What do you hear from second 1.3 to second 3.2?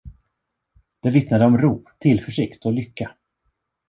om ro, tillförsikt och lycka.